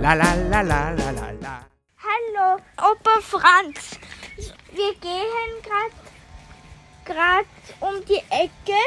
[0.00, 1.60] La la la la la la la.
[2.06, 3.98] Hallo, Opa Franz.
[4.72, 5.62] Wir gehen
[7.04, 7.46] gerade
[7.80, 8.78] um die Ecke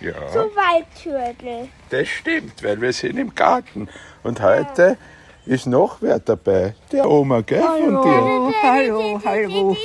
[0.00, 1.68] Ja, zu Waldtürtel.
[1.90, 3.88] das stimmt, weil wir sind im Garten.
[4.22, 4.96] Und heute
[5.44, 6.74] ist noch wer dabei.
[6.92, 8.22] Der Oma, gell, von dir.
[8.22, 9.76] Oh, hallo, hallo.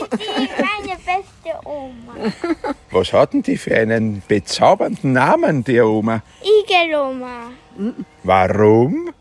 [1.48, 2.74] Die, die, beste Oma.
[2.92, 6.22] Was hat denn die für einen bezaubernden Namen, der Oma?
[6.42, 7.52] Igeloma.
[8.24, 9.14] Warum?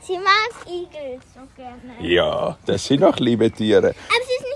[0.00, 1.94] Sie mag Igel so gerne.
[2.00, 3.88] Ja, das sind auch liebe Tiere.
[3.88, 4.55] Aber sie ist nicht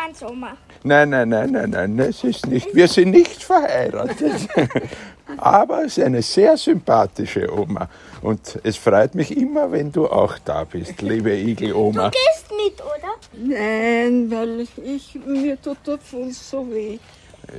[0.00, 0.56] Franz Oma.
[0.82, 2.74] Nein, nein, nein, nein, nein, das ist nicht.
[2.74, 4.48] Wir sind nicht verheiratet.
[5.36, 7.88] Aber es ist eine sehr sympathische Oma.
[8.22, 12.10] Und es freut mich immer, wenn du auch da bist, liebe Igel-Oma.
[12.10, 13.14] Gehst mit, oder?
[13.32, 16.98] Nein, weil ich, mir tut der Fuß so weh.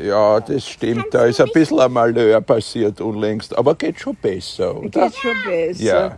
[0.04, 1.08] Ja, das stimmt.
[1.12, 3.55] Da ist ein bisschen ein Malheur passiert unlängst.
[3.55, 5.10] Aber geht schon besser, oder?
[5.10, 5.84] Geht schon besser.
[5.84, 6.18] Ja.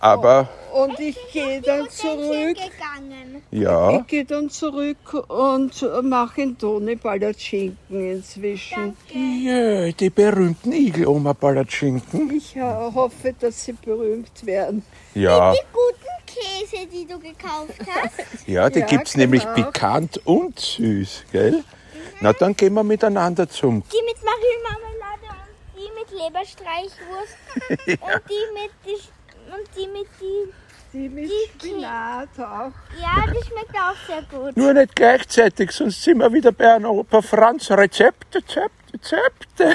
[0.00, 2.56] Aber, Und ich gehe dann zurück.
[2.56, 3.42] gegangen.
[3.50, 3.98] ja.
[3.98, 4.96] Ich gehe dann zurück
[5.28, 8.96] und mache in Toni Palatschinken inzwischen.
[9.12, 12.30] Ja, die berühmten Igel-Oma-Palatschinken.
[12.36, 14.84] Ich äh, hoffe, dass sie berühmt werden.
[15.14, 18.46] Ja, Die guten Käse, die du gekauft hast.
[18.46, 19.54] ja, die Ja, gibt's nämlich genau.
[19.70, 21.64] pikant und süß, gell?
[22.20, 27.36] Na, dann gehen wir miteinander zum Die mit Marillmarmelade und die mit Leberstreichwurst
[27.86, 28.98] und die mit die,
[29.48, 30.52] und die mit die
[30.92, 32.72] Die mit Die- Spinat auch.
[33.00, 34.56] ja, die schmeckt auch sehr gut.
[34.56, 37.70] Nur nicht gleichzeitig, sonst sind wir wieder bei einer Opa Franz.
[37.70, 39.74] Rezepte, Rezepte, Rezepte.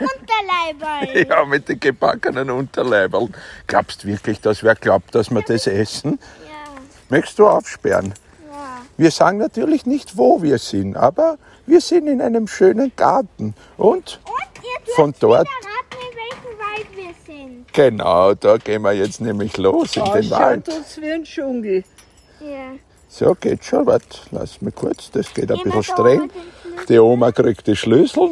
[0.00, 1.26] Unterleiberl.
[1.28, 3.34] Ja, mit den gebackenen Unterleibern.
[3.66, 6.18] Glaubst wirklich, dass wer glaubt, dass wir das essen?
[6.46, 8.14] Ja, Möchtest du aufsperren?
[8.50, 8.82] ja.
[8.96, 13.54] Wir sagen natürlich nicht, wo wir sind, aber wir sind in einem schönen Garten.
[13.76, 17.72] Und Und Von dort- wieder raten, in welchem Wald wir sind.
[17.72, 20.68] genau, da gehen wir jetzt nämlich los in den Ausschaut Wald.
[20.68, 21.84] uns wie ein Dschungel.
[22.40, 22.72] Ja.
[23.08, 23.86] So, geht schon.
[23.86, 25.10] Warte, lass mich kurz.
[25.10, 26.30] Das geht ein bisschen da streng.
[26.30, 26.86] den.
[26.88, 28.30] Die Oma kriegt die Schlüssel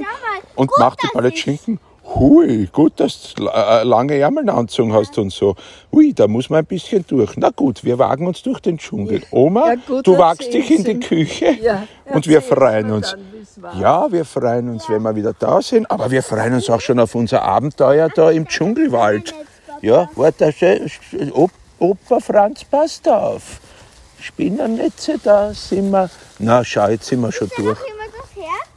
[0.56, 1.78] und gut, macht die dass Palatschinken.
[2.14, 5.54] Hui, gut, dass du äh, lange Ärmel angezogen hast und so.
[5.92, 7.36] Ui, da muss man ein bisschen durch.
[7.36, 9.22] Na gut, wir wagen uns durch den Dschungel.
[9.30, 11.00] Oma, Ja, gut, du wagst dich in die ihm.
[11.00, 13.10] Küche Ja, und wir erzähl's freuen mir uns.
[13.12, 13.74] dann, wie's war.
[13.76, 16.98] Ja, wir freuen uns, wenn wir wieder da sind, aber wir freuen uns auch schon
[17.00, 19.34] auf unser Abenteuer da im Dschungelwald.
[19.82, 20.52] Ja, warte,
[21.32, 23.60] Op- Opa Franz, passt auf.
[24.20, 26.10] Spinnernetze, da sind wir.
[26.38, 27.78] Na, schau, jetzt sind wir schon Ist durch.
[27.78, 28.68] noch immer das Herz?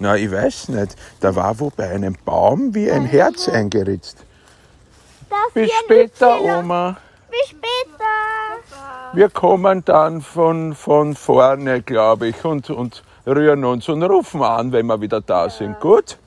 [0.00, 0.96] Na, ich weiß nicht.
[1.20, 4.16] Da war wo bei einem Baum wie ein Herz eingeritzt.
[5.54, 6.40] Bis später.
[6.40, 6.96] Oma.
[7.30, 7.64] Bis später.
[9.12, 14.72] Wir kommen dann von, von vorne, glaube ich, und, und rühren uns und rufen an,
[14.72, 15.78] wenn wir wieder da sind.
[15.80, 16.18] Gut?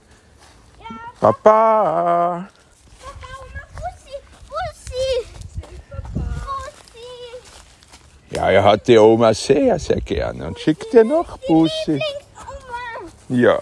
[1.19, 2.47] Papa.
[2.99, 4.15] Papa, Oma, Bussi,
[4.49, 5.25] Bussi.
[6.13, 7.07] Bussi.
[8.35, 12.01] Ja, er hat die Oma sehr, sehr gerne und schickt dir noch Bussi.
[13.29, 13.59] Ja,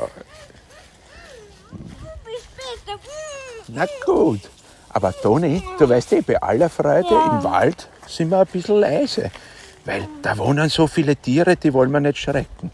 [3.74, 4.42] na gut.
[4.90, 9.32] Aber Toni, du weißt eh, bei aller Freude im Wald sind wir ein bisschen leise.
[9.86, 12.72] Weil da wohnen so viele Tiere, die wollen wir nicht schrecken.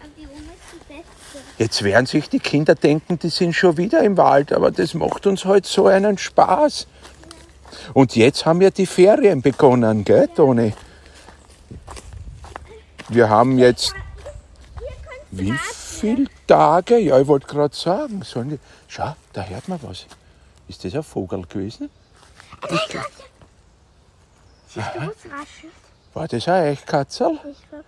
[0.00, 1.47] Aber die Oma ist die Beste.
[1.58, 5.26] Jetzt werden sich die Kinder denken, die sind schon wieder im Wald, aber das macht
[5.26, 6.86] uns heute so einen Spaß.
[7.94, 10.72] Und jetzt haben ja die Ferien begonnen, gell, Toni?
[13.08, 13.94] Wir haben jetzt
[15.30, 16.98] wie viele Tage?
[16.98, 18.22] Ja, ich wollte gerade sagen.
[18.22, 18.58] Sollen die...
[18.86, 20.06] Schau, da hört man was.
[20.68, 21.90] Ist das ein Vogel gewesen?
[22.68, 22.98] Siehst du,
[24.76, 25.72] was raschelt?
[26.14, 27.38] War das ein Eichkatzel?
[27.50, 27.84] Ich glaub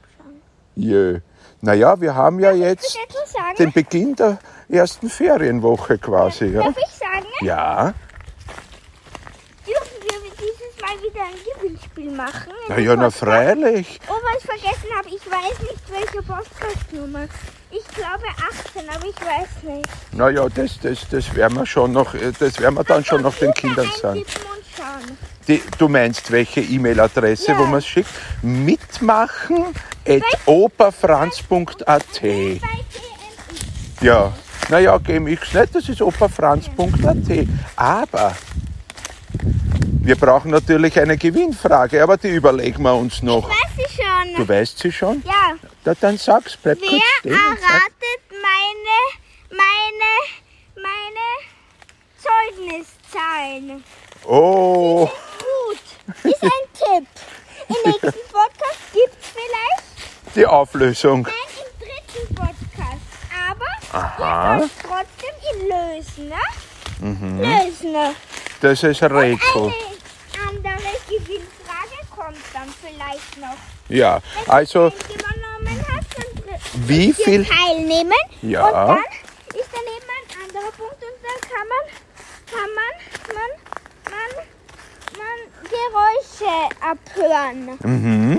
[0.76, 1.20] Jö.
[1.62, 2.96] Naja, wir haben ja jetzt
[3.58, 4.38] den Beginn der
[4.68, 6.46] ersten Ferienwoche quasi.
[6.46, 6.62] Ja?
[6.62, 7.26] Darf ich sagen?
[7.42, 7.92] Ja.
[9.66, 12.52] Dürfen wir dieses Mal wieder ein Gewinnspiel machen?
[12.68, 14.00] Na ja, na freilich.
[14.08, 17.26] Oh, was ich vergessen habe, ich weiß nicht, welche Postkartennummer.
[17.70, 19.88] Ich glaube 18, aber ich weiß nicht.
[20.12, 23.22] Na ja, das, das, das werden wir schon noch, äh, das werden wir dann schon
[23.22, 24.20] noch den Kindern sagen.
[24.20, 24.28] Und
[24.76, 25.18] schauen.
[25.50, 27.58] Die, du meinst welche E-Mail-Adresse, Ja.
[27.58, 28.08] wo man es schickt?
[28.40, 29.74] Mitmachen
[30.06, 32.22] at operfranz.at.
[34.00, 34.32] Ja,
[34.68, 37.48] naja, GMX nicht, das ist operfranz.at.
[37.74, 38.36] Aber
[40.02, 43.48] wir brauchen natürlich eine Gewinnfrage, aber die überlegen wir uns noch.
[43.48, 44.36] Weiß ich schon.
[44.36, 45.20] Du weißt sie schon?
[45.26, 45.56] Ja.
[45.82, 47.70] Da, dann sag's, bleib kurz Wer stehen und sag.
[47.70, 48.96] erratet meine,
[49.50, 50.12] meine,
[50.76, 51.26] meine
[52.22, 53.82] Zeugniszahlen?
[54.26, 55.08] Oh.
[56.24, 57.08] Ist ein Tipp.
[57.68, 61.26] Im nächsten Podcast gibt es vielleicht die Auflösung.
[61.26, 63.06] einen im dritten Podcast.
[63.50, 63.66] Aber
[63.98, 64.54] Aha.
[64.54, 67.42] ihr dürft trotzdem in lösen, ne?
[67.42, 68.14] Lösen.
[68.60, 69.62] Das ist ein Rätsel.
[69.62, 73.56] Eine andere Gewinnfrage kommt dann vielleicht noch.
[73.88, 75.40] Ja, also Wenn dann
[76.46, 77.44] dr- wie viel?
[77.44, 78.12] teilnehmen.
[78.42, 78.66] Ja.
[78.66, 78.98] Und dann
[79.58, 81.84] ist daneben ein anderer Punkt und dann kann man,
[82.50, 82.92] kann man,
[83.34, 83.50] man,
[84.10, 84.30] man,
[85.18, 87.78] man Geräusche abhören.
[87.82, 88.38] Mhm.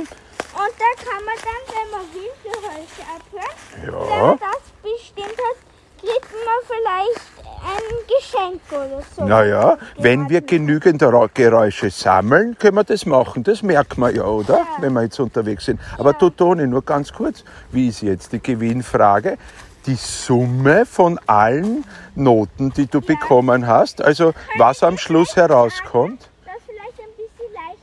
[0.53, 3.55] Und da kann man dann, wenn man will, Geräusche abhören.
[3.75, 4.25] Wenn Ja.
[4.27, 5.57] man das bestimmt hat,
[5.99, 7.31] kriegt man vielleicht
[7.63, 9.23] ein Geschenk oder so.
[9.23, 11.03] Naja, wenn wir genügend
[11.33, 13.43] Geräusche sammeln, können wir das machen.
[13.43, 14.65] Das merkt man ja, oder?
[14.79, 15.79] Wenn wir jetzt unterwegs sind.
[15.97, 17.43] Aber du, Toni, nur ganz kurz.
[17.71, 19.37] Wie ist jetzt die Gewinnfrage?
[19.85, 21.85] Die Summe von allen
[22.15, 24.01] Noten, die du bekommen hast.
[24.01, 26.29] Also, was am Schluss herauskommt.
[26.45, 27.79] Das ist vielleicht ein bisschen leicht.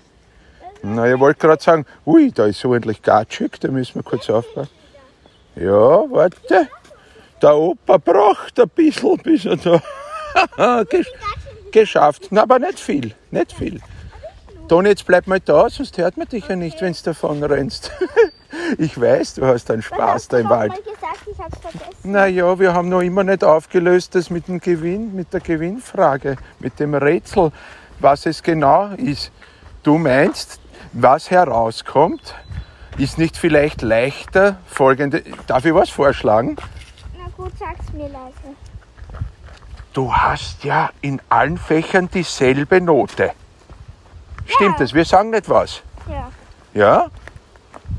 [0.82, 4.28] Na, ich wollte gerade sagen, ui, da ist so endlich Gatschik, da müssen wir kurz
[4.30, 4.70] aufpassen.
[5.56, 5.70] Ja,
[6.10, 6.68] warte.
[7.42, 11.10] Der Opa braucht ein bisschen, bis er da gesch
[11.72, 12.28] geschafft.
[12.30, 13.80] Na, aber nicht viel, nicht viel.
[14.68, 17.90] Toni, jetzt bleib mal da, sonst hört man dich ja nicht, wenn du davon rennst.
[18.78, 20.70] Ich weiß, du hast einen Spaß da im Wald.
[20.70, 21.18] mal gesagt?
[21.30, 22.10] Ich hab's vergessen.
[22.10, 26.80] Naja, wir haben noch immer nicht aufgelöst, das mit dem Gewinn, mit der Gewinnfrage, mit
[26.80, 27.52] dem Rätsel,
[28.00, 29.32] was es genau ist.
[29.82, 30.60] Du meinst,
[30.92, 32.34] was herauskommt,
[32.96, 35.22] ist nicht vielleicht leichter folgende.
[35.46, 36.56] Darf ich was vorschlagen?
[37.16, 38.56] Na gut, sag's mir leise.
[39.92, 43.32] Du hast ja in allen Fächern dieselbe Note.
[44.46, 44.94] Stimmt es?
[44.94, 45.82] Wir sagen nicht was.
[46.08, 46.30] Ja.
[46.74, 47.06] Ja?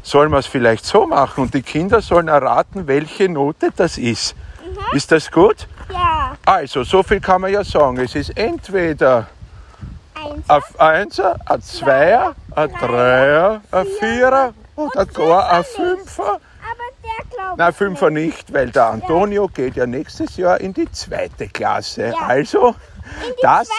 [0.02, 4.36] Sollen wir es vielleicht so machen und die Kinder sollen erraten, welche Note das ist?
[4.94, 5.68] Ist das gut?
[5.92, 6.38] Ja.
[6.46, 7.98] Also, so viel kann man ja sagen.
[7.98, 9.28] Es ist entweder
[10.48, 14.54] Ein Einser, ein Zweier, ein Dreier, ein Vierer
[15.14, 16.24] gar ein Fünfer.
[16.24, 17.58] Aber der glaubt.
[17.58, 22.14] Nein, Fünfer nicht, weil der Antonio geht ja nächstes Jahr in die zweite Klasse.
[22.26, 22.76] Also,
[23.42, 23.70] das,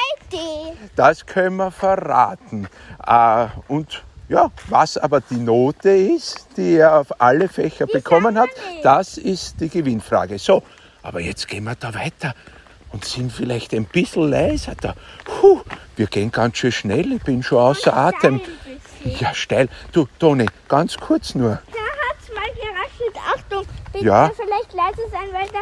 [0.96, 2.68] das können wir verraten.
[3.06, 8.50] Äh, Und ja, was aber die Note ist, die er auf alle Fächer bekommen hat,
[8.82, 10.38] das ist die Gewinnfrage.
[10.38, 10.62] So,
[11.02, 12.34] aber jetzt gehen wir da weiter
[12.92, 14.94] und sind vielleicht ein bisschen leiser da.
[15.24, 15.62] Puh,
[16.00, 18.40] wir gehen ganz schön schnell, ich bin schon außer Atem.
[19.04, 19.68] Ja, steil.
[19.92, 21.50] Du, Toni, ganz kurz nur.
[21.50, 23.16] Da hat's mal geraschelt.
[23.36, 24.30] Achtung, bitte Ja.
[24.34, 25.58] vielleicht leise sein, weil da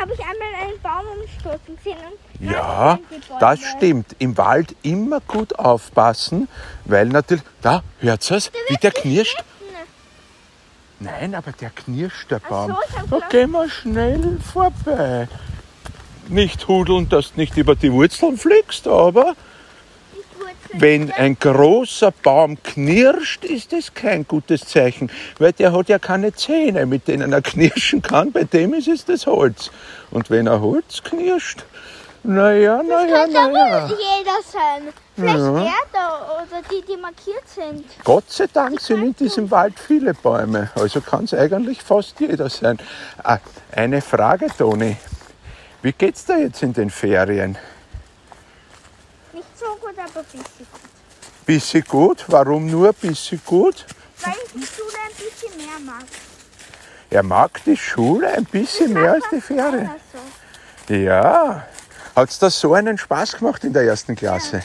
[0.00, 1.98] habe ich einmal einen Baum umstoßen gesehen.
[2.40, 2.98] Und Ja,
[3.40, 4.16] das stimmt.
[4.18, 6.48] Im Wald immer gut aufpassen,
[6.86, 7.44] weil natürlich.
[7.60, 8.50] Da, hört's es?
[8.68, 9.44] Wie der knirscht?
[10.98, 12.70] Nein, aber der knirscht, der Baum.
[12.70, 15.28] so, ich hab da gedacht- gehen wir schnell vorbei.
[16.28, 19.34] Nicht hudeln, dass du nicht über die Wurzeln fliegst, aber
[20.78, 26.34] wenn ein großer Baum knirscht, ist das kein gutes Zeichen, weil der hat ja keine
[26.34, 28.32] Zähne, mit denen er knirschen kann.
[28.32, 29.70] Bei dem ist es das Holz.
[30.10, 31.64] Und wenn er Holz knirscht,
[32.26, 33.86] naja, naja, Könnte aber naja.
[33.86, 34.92] jeder sein.
[35.14, 37.84] Vielleicht er da oder die, die markiert sind.
[38.02, 42.48] Gott sei Dank sind in diesem Wald viele Bäume, also kann es eigentlich fast jeder
[42.48, 42.78] sein.
[43.22, 43.38] Ah,
[43.72, 44.96] eine Frage, Toni.
[45.82, 47.58] Wie geht's dir jetzt in den Ferien?
[49.94, 51.46] Gut, aber ein bisschen gut.
[51.46, 52.24] Bisschen gut?
[52.28, 53.86] Warum nur bisschen gut?
[54.22, 56.04] Weil ich die Schule ein bisschen mehr mag.
[57.10, 59.90] Er mag die Schule ein bisschen mehr als die Ferien.
[60.88, 60.94] So.
[60.94, 61.66] Ja.
[62.16, 64.64] Hat's da so einen Spaß gemacht in der ersten Klasse?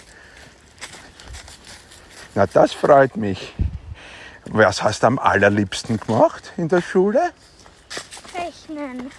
[2.34, 3.56] Na, das freut mich.
[4.46, 7.34] Was hast du am allerliebsten gemacht in der Schule?
[8.36, 9.12] Rechnen.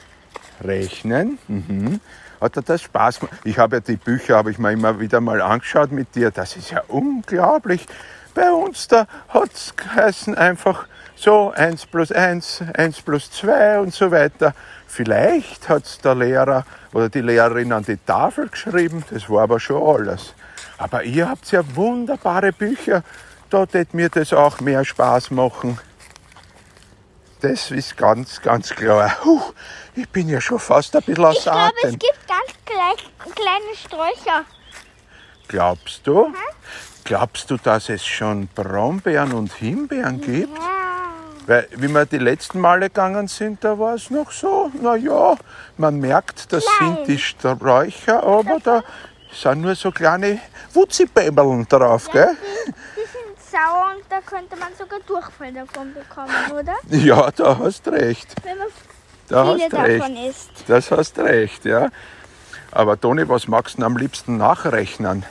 [0.62, 1.38] Rechnen.
[1.48, 2.00] Mhm.
[2.40, 3.36] Hat dir das Spaß gemacht?
[3.44, 6.30] Ich habe ja die Bücher, habe ich mir immer wieder mal angeschaut mit dir.
[6.30, 7.86] Das ist ja unglaublich.
[8.34, 10.86] Bei uns da hat es geheißen einfach
[11.16, 14.54] so 1 plus 1, 1 plus 2 und so weiter.
[14.86, 19.82] Vielleicht hat der Lehrer oder die Lehrerin an die Tafel geschrieben, das war aber schon
[19.82, 20.34] alles.
[20.78, 23.02] Aber ihr habt ja wunderbare Bücher.
[23.50, 25.78] Da tät mir das auch mehr Spaß machen.
[27.40, 29.16] Das ist ganz, ganz klar.
[29.22, 29.40] Puh,
[29.94, 31.98] ich bin ja schon fast ein bisschen Ich aus glaube, es Atem.
[31.98, 34.44] gibt ganz gleich, kleine Sträucher.
[35.48, 36.32] Glaubst du?
[37.04, 40.56] Glaubst du, dass es schon Brombeeren und Himbeeren gibt?
[41.46, 45.34] Weil, wie wir die letzten Male gegangen sind, da war es noch so, na ja,
[45.78, 46.96] man merkt, das Klein.
[46.96, 48.84] sind die Sträucher, aber da
[49.32, 50.38] sind nur so kleine
[50.74, 52.36] Wutzibäbeln drauf, gell?
[53.50, 56.74] sauer und da könnte man sogar Durchfall davon bekommen, oder?
[56.90, 58.34] Ja, da hast recht.
[58.44, 58.68] Wenn man
[59.28, 60.00] da viele hast recht.
[60.00, 60.50] davon isst.
[60.66, 61.88] Das hast recht, ja.
[62.72, 65.24] Aber Toni, was magst du am liebsten nachrechnen?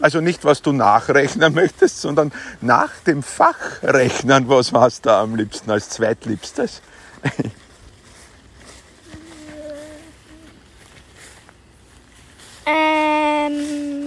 [0.00, 4.48] Also nicht, was du nachrechnen möchtest, sondern nach dem Fach rechnen.
[4.48, 6.82] Was machst du am liebsten als zweitliebstes?
[12.66, 14.01] ähm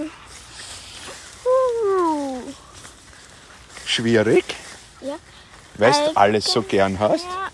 [3.86, 4.44] schwierig,
[5.00, 5.14] Ja.
[5.76, 7.24] weil du alles so gern hast.
[7.24, 7.50] Ja,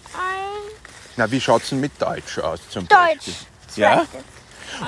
[1.17, 2.99] Na, wie schaut's denn mit Deutsch aus zum Deutsch.
[3.27, 3.35] Beispiel?
[3.77, 4.05] Ja?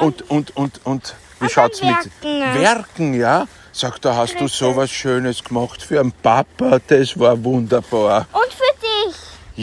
[0.01, 2.23] Und, und, und, und wie schaut's dann mit
[2.55, 3.15] Werken.
[3.15, 3.47] Ja?
[3.73, 4.57] Sag, da hast du Drittes.
[4.59, 8.27] sowas Schönes gemacht für einen Papa, das war wunderbar.
[8.33, 9.17] Und für dich.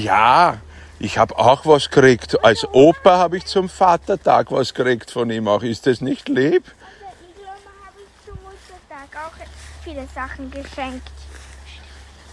[0.03, 0.57] Ja,
[0.99, 2.43] ich habe auch was gekriegt.
[2.43, 5.63] Als Opa habe ich zum Vatertag was gekriegt von ihm auch.
[5.63, 6.63] Ist das nicht lieb?
[6.65, 7.55] Der Igloma
[7.87, 11.07] habe ich zum Muttertag auch viele Sachen geschenkt.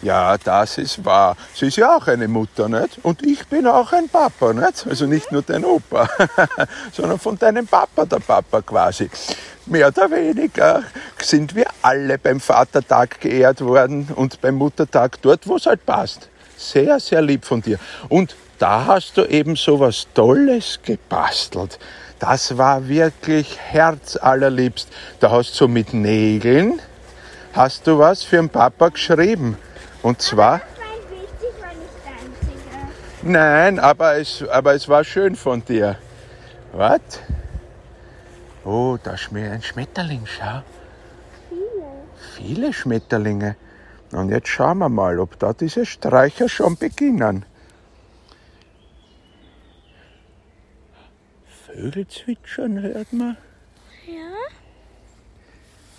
[0.00, 1.37] Ja, das ist wahr.
[1.55, 2.99] Sie ist ja auch eine Mutter, nicht?
[3.02, 4.87] Und ich bin auch ein Papa, nicht?
[4.88, 6.09] Also nicht nur dein Opa,
[6.93, 9.11] sondern von deinem Papa der Papa quasi.
[9.67, 10.85] Mehr oder weniger
[11.21, 16.28] sind wir alle beim Vatertag geehrt worden und beim Muttertag dort, wo es halt passt.
[16.57, 17.78] Sehr, sehr lieb von dir.
[18.09, 21.78] Und da hast du eben so was Tolles gebastelt.
[22.19, 24.88] Das war wirklich herzallerliebst.
[25.21, 26.81] Da hast du mit Nägeln,
[27.52, 29.57] hast du was für den Papa geschrieben.
[30.02, 30.61] Und zwar,
[33.23, 35.99] nein, aber es, aber es war schön von dir.
[36.73, 37.00] Was?
[38.64, 40.62] Oh, da ist mir ein Schmetterling, schau.
[41.49, 42.37] Viele.
[42.37, 43.57] Viele Schmetterlinge.
[44.12, 47.45] Und jetzt schauen wir mal, ob da diese Streicher schon beginnen.
[51.67, 53.37] Vögel zwitschern hört man.
[54.07, 54.35] Ja.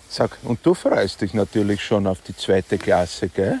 [0.08, 3.60] Sag, und du freust dich natürlich schon auf die zweite Klasse, gell?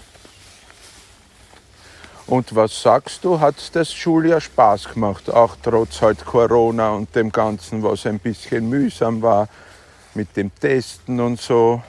[2.30, 7.32] Und was sagst du, hat das Schuljahr Spaß gemacht, auch trotz halt Corona und dem
[7.32, 9.48] Ganzen, was ein bisschen mühsam war
[10.14, 11.82] mit dem Testen und so.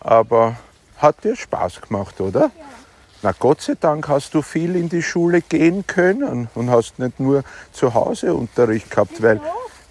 [0.00, 0.56] Aber
[0.98, 2.50] hat dir Spaß gemacht, oder?
[3.22, 7.18] Na Gott sei Dank hast du viel in die Schule gehen können und hast nicht
[7.18, 7.42] nur
[7.72, 9.40] zu Hause Unterricht gehabt, weil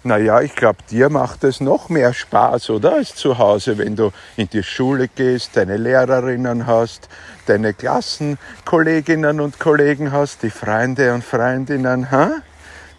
[0.02, 2.94] naja, ich glaube, dir macht es noch mehr Spaß, oder?
[2.94, 7.08] Als zu Hause, wenn du in die Schule gehst, deine Lehrerinnen hast,
[7.46, 12.10] deine Klassenkolleginnen und Kollegen hast, die Freunde und Freundinnen.
[12.10, 12.30] Ha?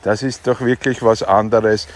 [0.03, 1.87] Das ist doch wirklich was anderes.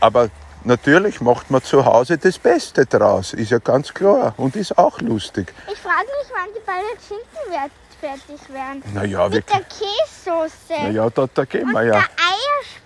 [0.00, 0.28] Aber
[0.64, 5.00] natürlich macht man zu Hause das Beste draus, ist ja ganz klar und ist auch
[5.00, 5.52] lustig.
[5.72, 8.80] Ich frage mich, wann die Palatschinken werd- fertig werden.
[8.94, 10.82] Naja, wir, Mit der Käsesoße.
[10.84, 12.04] naja da, da gehen wir und ja.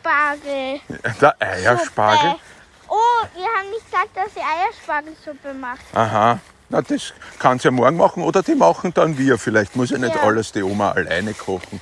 [0.04, 0.80] Der Eierspargel.
[1.20, 2.34] Der Eierspargel.
[2.88, 2.94] Oh,
[3.34, 5.80] wir haben nicht gesagt, dass sie Eierspargelsuppe macht.
[5.94, 6.38] Aha.
[6.68, 9.38] Na, das kann sie ja morgen machen oder die machen dann wir.
[9.38, 10.22] Vielleicht muss ja nicht Ja.
[10.22, 11.80] alles die Oma alleine kochen.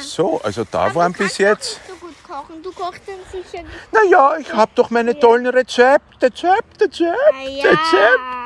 [0.00, 1.80] So, also da waren du bis kannst jetzt.
[1.88, 2.62] doch nicht so gut kochen.
[2.62, 3.64] Du kochst dann sicher.
[3.92, 7.70] Naja, ich habe doch meine tollen Rezepte, Rezepte, Rezepte, Ah, ja.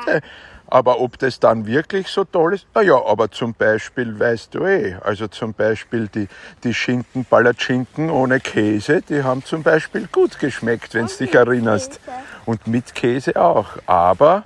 [0.05, 0.27] Rezepte.
[0.67, 2.67] Aber ob das dann wirklich so toll ist?
[2.73, 6.27] Naja, aber zum Beispiel weißt du eh, also zum Beispiel die,
[6.63, 11.99] die Schinken, Palatschinken ohne Käse, die haben zum Beispiel gut geschmeckt, wenn du dich erinnerst.
[12.03, 12.17] Käse.
[12.45, 13.77] Und mit Käse auch.
[13.85, 14.43] Aber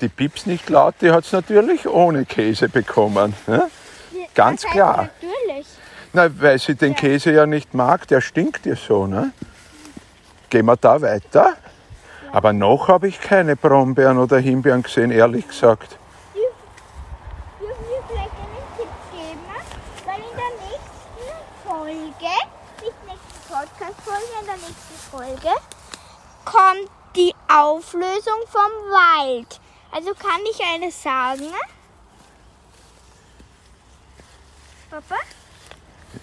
[0.00, 3.34] die Pips nicht laut, die hat's natürlich ohne Käse bekommen.
[3.46, 3.70] Ne?
[4.34, 5.08] Ganz das heißt klar.
[5.20, 5.66] Natürlich.
[6.12, 9.32] Na, weil sie den Käse ja nicht mag, der stinkt ihr so, ne?
[10.50, 11.54] Gehen wir da weiter?
[12.32, 15.98] Aber noch habe ich keine Brombeeren oder Himbeeren gesehen, ehrlich gesagt.
[17.60, 19.40] Dürfen wir vielleicht einen Tipp geben?
[20.06, 21.28] Weil in der nächsten
[21.68, 22.34] Folge,
[22.80, 25.54] nicht Podcast-Folge, in der nächsten Folge,
[26.46, 29.60] kommt die Auflösung vom Wald.
[29.90, 31.52] Also kann ich eine sagen?
[34.90, 35.16] Papa?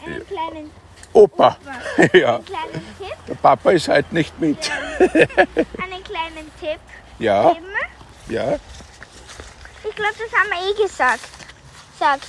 [0.04, 0.72] Einen kleinen,
[1.14, 1.58] Opa,
[2.14, 3.16] ja, einen kleinen Tipp?
[3.28, 4.58] der Papa ist halt nicht mit.
[5.00, 6.80] Einen kleinen Tipp
[7.18, 7.66] Ja, geben?
[8.30, 8.56] ja.
[9.88, 11.20] Ich glaube, das haben wir eh gesagt.
[12.00, 12.28] Sagt,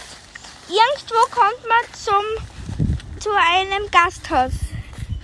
[0.69, 4.53] irgendwo kommt man zum, zu einem Gasthaus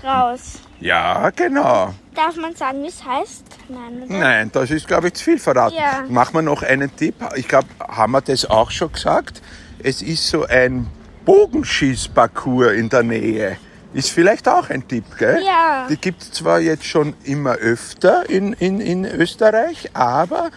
[0.05, 0.61] raus.
[0.81, 1.95] Ja, genau.
[2.15, 3.45] Darf man sagen, wie es heißt?
[3.69, 4.13] Nein, oder?
[4.15, 5.77] Nein, das ist, glaube ich, zu viel verraten.
[5.77, 6.05] Ja.
[6.09, 7.15] Machen wir noch einen Tipp.
[7.37, 9.41] Ich glaube, haben wir das auch schon gesagt?
[9.83, 10.87] Es ist so ein
[11.27, 13.59] Bogenschießparcours in der Nähe.
[13.93, 15.43] Ist vielleicht auch ein Tipp, gell?
[15.45, 15.87] Ja.
[15.89, 20.51] Die gibt es zwar jetzt schon immer öfter in, in, in Österreich, aber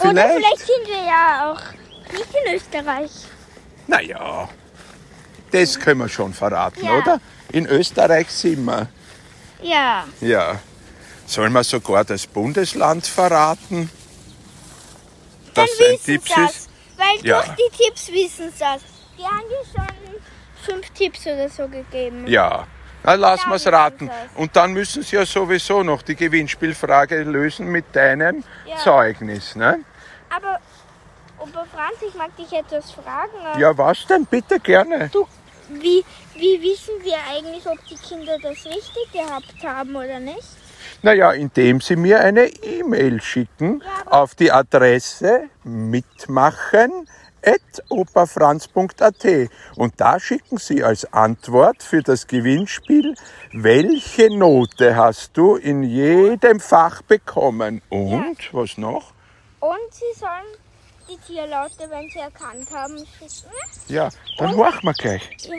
[0.00, 0.34] Oder vielleicht.
[0.34, 3.10] vielleicht sind wir ja auch nicht in Österreich.
[3.86, 4.48] Naja,
[5.52, 6.98] das können wir schon verraten, Ja.
[6.98, 7.20] oder?
[7.52, 8.88] In Österreich sind wir.
[9.62, 10.04] Ja.
[10.20, 10.60] Ja.
[11.26, 13.90] Sollen wir sogar das Bundesland verraten?
[15.54, 16.50] Dann Dass ein wissen Tipp sie das.
[16.56, 16.68] ist?
[16.96, 17.42] Weil Ja.
[17.42, 18.82] durch die Tipps wissen sie das.
[19.18, 19.86] Die haben dir schon
[20.66, 22.26] fünf Tipps oder so gegeben.
[22.26, 22.66] Ja.
[23.04, 24.10] Na, es wir raten.
[24.34, 28.76] Und dann müssen Sie ja sowieso noch die Gewinnspielfrage lösen mit deinem Ja.
[28.76, 29.54] Zeugnis.
[29.54, 29.78] Ne?
[30.28, 30.58] Aber,
[31.38, 33.60] Opa Franz, ich mag dich etwas fragen.
[33.60, 34.26] Ja, was denn?
[34.26, 35.08] Bitte gerne.
[35.12, 35.28] Du,
[35.68, 36.04] wie,
[36.34, 40.48] wie wissen wir eigentlich, ob die Kinder das richtig gehabt haben oder nicht?
[41.02, 47.08] Naja, indem Sie mir eine E-Mail schicken auf die Adresse mitmachen
[47.88, 53.14] operfranz.at und da schicken Sie als Antwort für das Gewinnspiel,
[53.52, 59.12] welche Note hast du in jedem Fach bekommen und was noch?
[59.60, 60.56] Und sie sollen
[61.08, 63.50] die Tierlaute, wenn sie erkannt haben, schicken.
[63.88, 65.22] Ja, dann machen wir gleich.
[65.42, 65.56] Ja.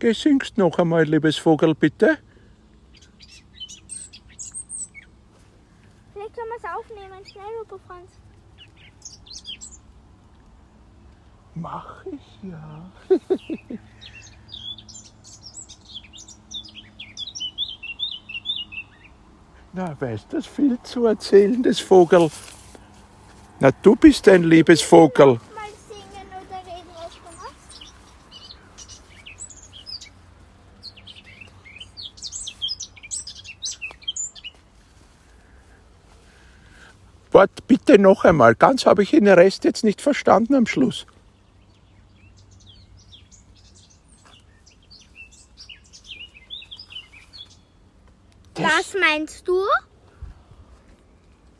[0.00, 2.18] Geh, singst noch einmal, liebes Vogel, bitte.
[6.12, 7.24] Vielleicht können wir es aufnehmen.
[7.24, 8.10] Schnell, Opa Franz.
[11.54, 12.90] Mach ich ja.
[19.72, 22.30] Na, weißt du, das viel zu erzählen, das Vogel.
[23.60, 25.38] Na, du bist ein liebes Vogel.
[25.54, 27.92] Mal singen oder reden, was du machst.
[37.38, 38.56] Wart bitte noch einmal.
[38.56, 41.06] Ganz habe ich den Rest jetzt nicht verstanden am Schluss.
[48.56, 49.62] Was meinst du?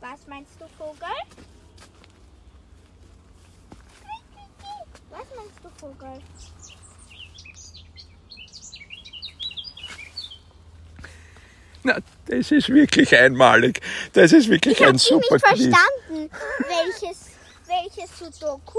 [0.01, 1.07] Was meinst du, Vogel?
[5.11, 6.21] Was meinst du, Vogel?
[11.85, 13.81] Na, das ist wirklich einmalig.
[14.13, 15.65] Das ist wirklich Ich habe ein super nicht Quiz.
[15.65, 16.31] verstanden.
[16.69, 17.27] Welches,
[17.67, 18.79] welches Sudoku?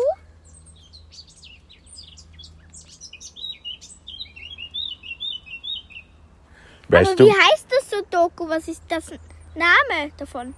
[6.88, 8.48] Weißt Aber wie du, heißt das Sudoku?
[8.50, 9.12] Was ist das
[9.56, 10.56] Name davon?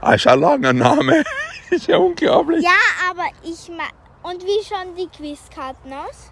[0.00, 1.24] ah, ist ein langer Name.
[1.72, 2.62] Ist ja unglaublich.
[2.62, 3.84] Ja, aber ich ma
[4.22, 6.30] Und wie schauen die Quizkarten aus?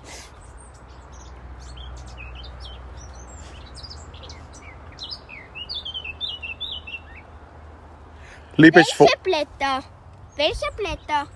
[8.56, 9.82] Liebes Welche Blätter?
[10.36, 11.26] Welche Blätter?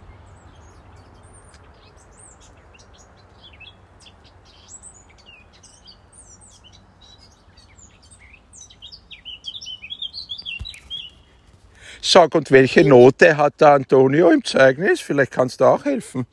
[12.14, 15.00] Sag, und welche Note hat der Antonio im Zeugnis?
[15.00, 16.28] Vielleicht kannst du auch helfen.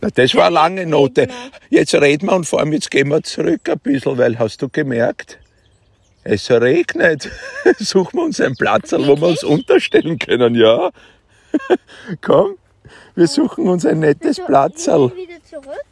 [0.00, 1.28] Na, das war eine lange Note.
[1.70, 4.68] Jetzt reden wir und vor allem jetzt gehen wir zurück ein bisschen, weil hast du
[4.68, 5.38] gemerkt,
[6.24, 7.30] es regnet.
[7.78, 10.90] Suchen wir uns einen Platz, wo wir uns unterstellen können, ja?
[12.22, 12.56] Komm,
[13.14, 15.12] wir suchen uns ein nettes Platzerl.
[15.16, 15.84] wieder zurück.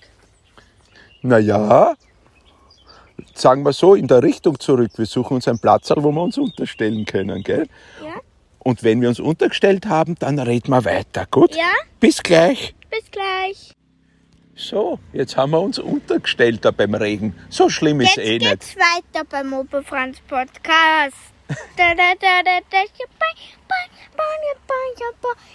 [1.22, 1.94] Naja,
[3.35, 4.92] sagen wir so, in der Richtung zurück.
[4.96, 7.66] Wir suchen uns einen Platz, wo wir uns unterstellen können, gell?
[8.02, 8.14] Ja?
[8.59, 11.54] Und wenn wir uns untergestellt haben, dann reden wir weiter, gut?
[11.54, 11.70] Ja?
[11.98, 12.74] Bis gleich.
[12.90, 13.72] Bis gleich.
[14.54, 17.35] So, jetzt haben wir uns untergestellt da beim Regen.
[17.48, 18.50] So schlimm ist Jetzt eh nicht.
[18.50, 21.16] geht's weiter beim Opa Franz Podcast.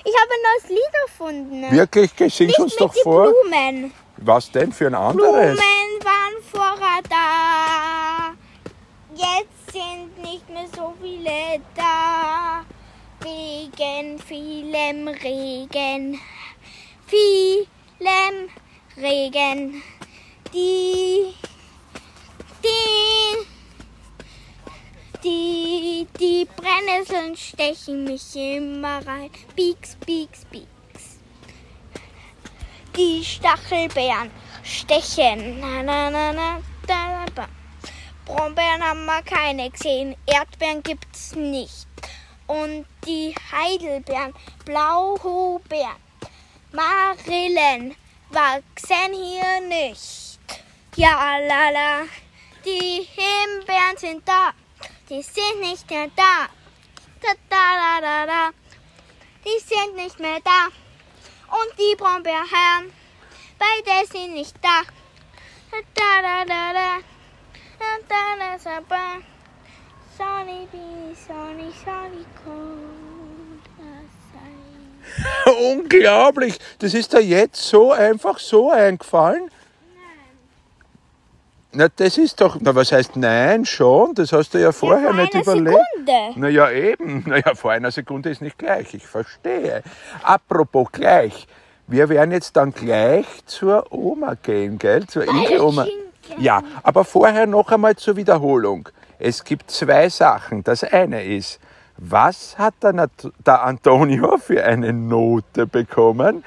[0.03, 1.71] Ich habe ein neues Lied erfunden.
[1.71, 3.31] Wirklich, sing Nicht uns doch vor.
[3.31, 3.93] Blumen.
[4.17, 5.57] Was denn für ein anderes?
[5.57, 8.33] Blumen waren vorher da.
[9.13, 12.63] Jetzt sind nicht mehr so viele da.
[13.21, 16.19] Wegen vielem Regen.
[17.07, 18.49] Vielem
[18.97, 19.83] Regen.
[20.53, 21.33] Die,
[22.63, 23.54] die,
[25.25, 29.31] die, die Brennnesseln stechen mich immer rein.
[29.55, 31.19] Pieks, pieks, pieks.
[32.95, 34.29] Die Stachelbeeren
[34.63, 35.59] stechen.
[35.59, 37.47] Na, na, na, na, da, da.
[38.25, 40.15] Brombeeren haben wir keine gesehen.
[40.27, 41.87] Erdbeeren gibt's nicht.
[42.47, 44.33] Und die Heidelbeeren,
[44.63, 46.01] Blaubeeren,
[46.71, 47.95] Marillen
[48.29, 50.39] wachsen hier nicht.
[50.95, 52.01] Ja, la, la.
[52.63, 54.53] Die Himbeeren sind da.
[55.09, 56.47] Die sind nicht mehr da.
[57.21, 58.49] Da, da, da, da, da.
[59.45, 60.65] Die sind nicht mehr da.
[61.55, 62.91] Und die Brombeeren,
[63.59, 64.81] beide sind nicht da.
[65.71, 66.97] Da, da, da, da, da.
[67.77, 69.21] Da, da, da, da, da.
[70.17, 70.67] Sonny
[71.27, 72.25] Sonny, Sonny.
[75.71, 76.57] Unglaublich.
[76.79, 79.49] Das ist dir jetzt so einfach so eingefallen?
[81.75, 84.15] Na, das ist doch, na, was heißt nein schon?
[84.15, 85.77] Das hast du ja vorher vor nicht überlegt.
[85.93, 86.39] Sekunde.
[86.39, 87.23] Naja, eben.
[87.27, 88.93] Naja, vor einer Sekunde ist nicht gleich.
[88.93, 89.83] Ich verstehe.
[90.23, 91.47] Apropos gleich.
[91.87, 95.05] Wir werden jetzt dann gleich zur Oma gehen, gell?
[95.05, 95.23] Zur.
[95.23, 95.87] Schinken.
[96.37, 98.89] Ja, aber vorher noch einmal zur Wiederholung.
[99.19, 100.63] Es gibt zwei Sachen.
[100.63, 101.59] Das eine ist,
[101.97, 103.09] was hat der,
[103.45, 106.43] der Antonio für eine Note bekommen?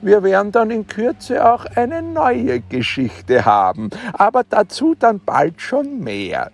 [0.02, 6.00] wir werden dann in Kürze auch eine neue Geschichte haben, aber dazu dann bald schon
[6.00, 6.50] mehr.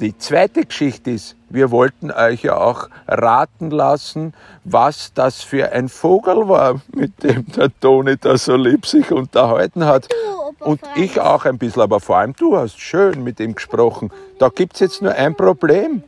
[0.00, 5.88] Die zweite Geschichte ist, wir wollten euch ja auch raten lassen, was das für ein
[5.88, 10.08] Vogel war, mit dem der Toni da so lieb sich unterhalten hat.
[10.58, 14.10] Und ich auch ein bisschen, aber vor allem du hast schön mit ihm gesprochen.
[14.40, 16.02] Da gibt's jetzt nur ein Problem.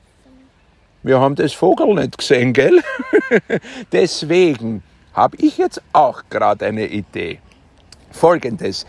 [1.04, 2.80] Wir haben das Vogel nicht gesehen, gell?
[3.92, 4.82] Deswegen
[5.14, 7.38] habe ich jetzt auch gerade eine Idee.
[8.10, 8.84] Folgendes.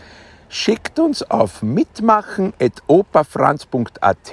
[0.48, 4.32] Schickt uns auf mitmachen.operfranz.at,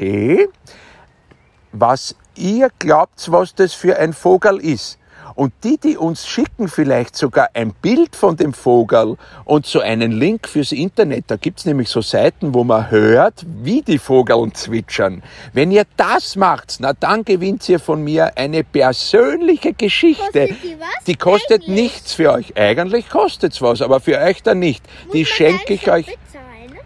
[1.73, 4.97] was ihr glaubt, was das für ein Vogel ist.
[5.33, 10.11] Und die, die uns schicken vielleicht sogar ein Bild von dem Vogel und so einen
[10.11, 15.23] Link fürs Internet, da gibt's nämlich so Seiten, wo man hört, wie die Vogeln zwitschern.
[15.53, 20.47] Wenn ihr das macht, na dann gewinnt ihr von mir eine persönliche Geschichte.
[20.47, 21.03] Kostet die was?
[21.05, 21.81] Die kostet Eigentlich?
[21.81, 22.55] nichts für euch.
[22.57, 24.83] Eigentlich kostet's was, aber für euch dann nicht.
[25.13, 26.17] Die Muss man schenke ich euch?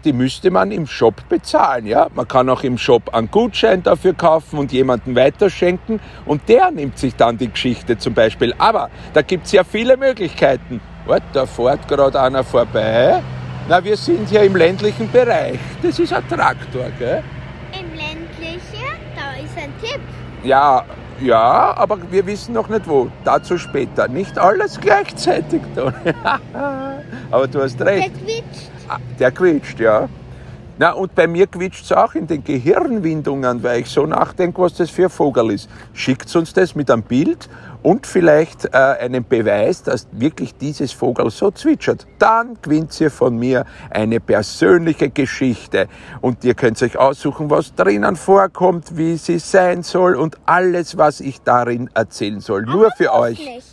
[0.04, 1.86] Die müsste man im Shop bezahlen.
[1.86, 2.08] Ja?
[2.14, 6.98] Man kann auch im Shop einen Gutschein dafür kaufen und jemanden weiterschenken und der nimmt
[6.98, 8.54] sich dann die Geschichte zum Beispiel.
[8.58, 10.80] Aber da gibt's ja viele Möglichkeiten.
[11.06, 13.22] Wart, da fährt gerade einer vorbei.
[13.68, 15.58] Na, wir sind hier im ländlichen Bereich.
[15.82, 17.22] Das ist ein Traktor, gell?
[17.72, 20.00] Im ländlichen, da ist ein Tipp.
[20.42, 20.84] Ja,
[21.20, 23.10] ja, aber wir wissen noch nicht wo.
[23.24, 24.08] Dazu später.
[24.08, 25.60] Nicht alles gleichzeitig.
[25.74, 25.92] Toni.
[27.30, 28.10] aber du hast recht.
[28.10, 28.79] Der quietscht.
[29.18, 30.08] Der quietscht, ja.
[30.78, 34.72] Na, und bei mir quietscht es auch in den Gehirnwindungen, weil ich so nachdenke, was
[34.72, 35.68] das für ein Vogel ist.
[35.92, 37.50] Schickt uns das mit einem Bild
[37.82, 42.06] und vielleicht äh, einen Beweis, dass wirklich dieses Vogel so zwitschert.
[42.18, 45.86] Dann gewinnt ihr von mir eine persönliche Geschichte.
[46.22, 51.20] Und ihr könnt euch aussuchen, was drinnen vorkommt, wie sie sein soll und alles, was
[51.20, 52.62] ich darin erzählen soll.
[52.62, 53.38] Nur für euch.
[53.38, 53.69] Nicht.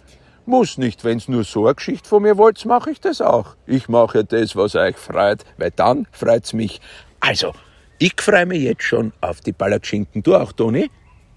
[0.47, 3.57] Muss nicht, wenn's nur so eine Geschichte von mir wollt, mache ich das auch.
[3.65, 6.79] Ich mache das, was euch freut, weil dann freut's mich.
[7.19, 7.51] Also,
[7.99, 10.23] ich freue mich jetzt schon auf die Palatschinken.
[10.23, 10.89] Du auch, Toni?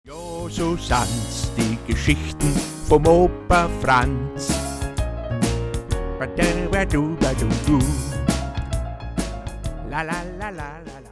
[0.07, 2.53] Jo, so sind's die Geschichten
[2.87, 4.49] vom Opa Franz.
[9.89, 11.04] La la la la la.